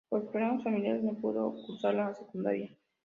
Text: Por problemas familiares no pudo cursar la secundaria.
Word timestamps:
Por 0.09 0.27
problemas 0.31 0.63
familiares 0.63 1.03
no 1.03 1.13
pudo 1.21 1.53
cursar 1.63 1.93
la 1.93 2.11
secundaria. 2.15 2.75